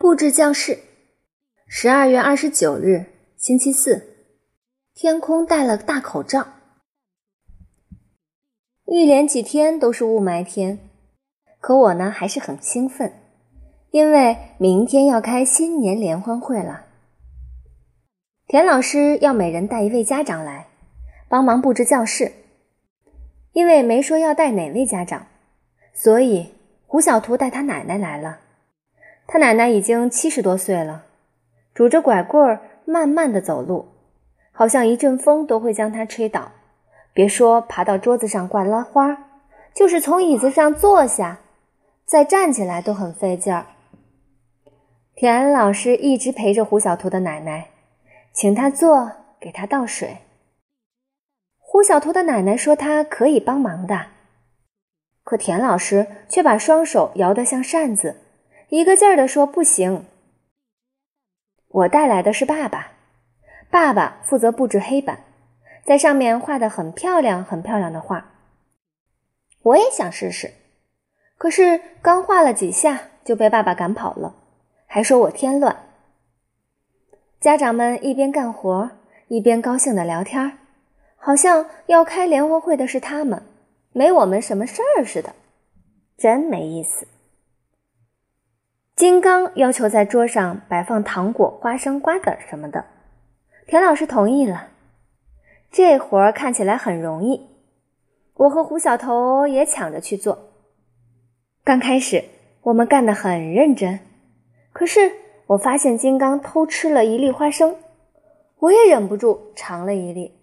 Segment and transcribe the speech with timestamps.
[0.00, 0.78] 布置教室。
[1.66, 3.04] 十二月二十九日，
[3.36, 4.16] 星期四，
[4.94, 6.48] 天空戴了个大口罩。
[8.86, 10.78] 一连几天都是雾霾天，
[11.60, 13.12] 可我呢还是很兴奋，
[13.90, 16.86] 因为明天要开新年联欢会了。
[18.46, 20.68] 田老师要每人带一位家长来，
[21.28, 22.32] 帮忙布置教室。
[23.52, 25.26] 因为没说要带哪位家长，
[25.92, 26.54] 所以
[26.86, 28.40] 胡小图带他奶奶来了。
[29.32, 31.04] 他奶奶已经七十多岁了，
[31.72, 33.86] 拄着拐棍儿慢慢的走路，
[34.50, 36.50] 好像一阵风都会将他吹倒。
[37.12, 39.28] 别说爬到桌子上挂拉花，
[39.72, 41.38] 就是从椅子上坐下，
[42.04, 43.66] 再站起来都很费劲儿。
[45.14, 47.68] 田老师一直陪着胡小图的奶奶，
[48.32, 50.16] 请他坐，给他倒水。
[51.60, 54.06] 胡小图的奶奶说他可以帮忙的，
[55.22, 58.16] 可田老师却把双手摇得像扇子。
[58.70, 60.06] 一个劲儿地说：“不行。”
[61.68, 62.92] 我带来的是爸爸，
[63.68, 65.24] 爸爸负责布置黑板，
[65.84, 68.32] 在上面画的很漂亮、很漂亮的画。
[69.62, 70.52] 我也想试试，
[71.36, 74.34] 可是刚画了几下就被爸爸赶跑了，
[74.86, 75.76] 还说我添乱。
[77.40, 78.90] 家长们一边干活
[79.28, 80.58] 一边高兴的聊天，
[81.16, 83.42] 好像要开联欢会的是他们，
[83.92, 85.34] 没我们什么事儿似的，
[86.16, 87.08] 真没意思。
[89.00, 92.84] 金刚要求在桌上摆放糖果、花生、瓜子什么的，
[93.66, 94.68] 田老师同意了。
[95.70, 97.48] 这活儿看起来很容易，
[98.34, 100.50] 我和胡小头也抢着去做。
[101.64, 102.22] 刚开始
[102.60, 104.00] 我们干得很认真，
[104.74, 105.12] 可是
[105.46, 107.76] 我发现金刚偷吃了一粒花生，
[108.58, 110.34] 我也忍不住尝了一粒。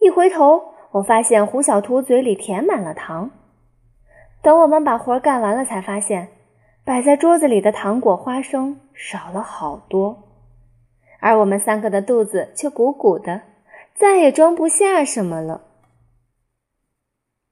[0.00, 3.30] 一回头，我发现胡小图嘴里填满了糖。
[4.42, 6.26] 等我们把活干完了，才发现。
[6.84, 10.24] 摆在桌子里的糖果、花生少了好多，
[11.20, 13.42] 而我们三个的肚子却鼓鼓的，
[13.94, 15.60] 再也装不下什么了。